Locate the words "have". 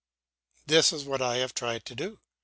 1.35-1.53